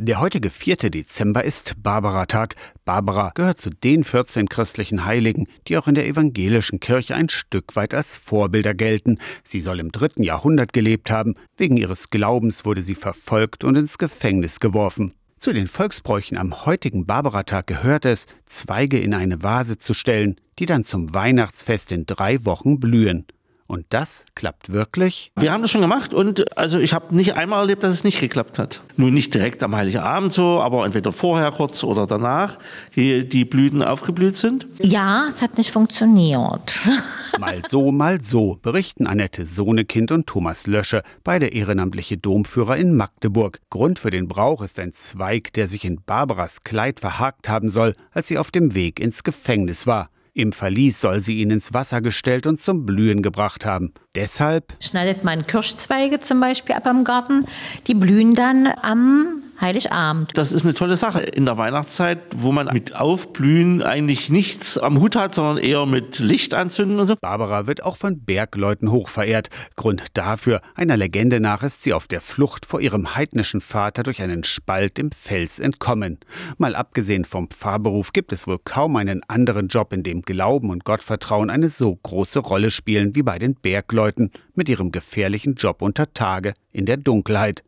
[0.00, 0.90] Der heutige 4.
[0.90, 2.56] Dezember ist Barbaratag.
[2.84, 7.76] Barbara gehört zu den 14 christlichen Heiligen, die auch in der evangelischen Kirche ein Stück
[7.76, 9.20] weit als Vorbilder gelten.
[9.44, 11.36] Sie soll im dritten Jahrhundert gelebt haben.
[11.56, 15.14] Wegen ihres Glaubens wurde sie verfolgt und ins Gefängnis geworfen.
[15.36, 20.66] Zu den Volksbräuchen am heutigen Barbaratag gehört es, Zweige in eine Vase zu stellen, die
[20.66, 23.26] dann zum Weihnachtsfest in drei Wochen blühen.
[23.66, 25.32] Und das klappt wirklich?
[25.36, 28.20] Wir haben das schon gemacht und also ich habe nicht einmal erlebt, dass es nicht
[28.20, 28.82] geklappt hat.
[28.96, 32.58] Nun nicht direkt am Heiligen Abend so, aber entweder vorher kurz oder danach,
[32.94, 34.66] die, die Blüten aufgeblüht sind.
[34.78, 36.78] Ja, es hat nicht funktioniert.
[37.40, 43.58] Mal so, mal so, berichten Annette Sohnekind und Thomas Lösche, beide ehrenamtliche Domführer in Magdeburg.
[43.70, 47.96] Grund für den Brauch ist ein Zweig, der sich in Barbaras Kleid verhakt haben soll,
[48.12, 50.10] als sie auf dem Weg ins Gefängnis war.
[50.36, 53.94] Im Verlies soll sie ihn ins Wasser gestellt und zum Blühen gebracht haben.
[54.16, 57.46] Deshalb schneidet man Kirschzweige zum Beispiel ab am Garten.
[57.86, 60.32] Die blühen dann am Heiligabend.
[60.34, 65.00] Das ist eine tolle Sache in der Weihnachtszeit, wo man mit Aufblühen eigentlich nichts am
[65.00, 67.16] Hut hat, sondern eher mit Licht anzünden und so.
[67.20, 69.50] Barbara wird auch von Bergleuten hochverehrt.
[69.76, 74.20] Grund dafür, einer Legende nach, ist sie auf der Flucht vor ihrem heidnischen Vater durch
[74.22, 76.18] einen Spalt im Fels entkommen.
[76.58, 80.84] Mal abgesehen vom Pfarrberuf gibt es wohl kaum einen anderen Job, in dem Glauben und
[80.84, 86.12] Gottvertrauen eine so große Rolle spielen wie bei den Bergleuten mit ihrem gefährlichen Job unter
[86.12, 87.62] Tage in der Dunkelheit.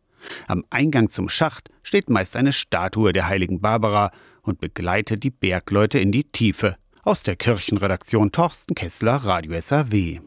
[0.47, 5.99] Am Eingang zum Schacht steht meist eine Statue der heiligen Barbara und begleitet die Bergleute
[5.99, 6.77] in die Tiefe.
[7.03, 10.19] Aus der Kirchenredaktion Torsten Kessler, Radio SAW.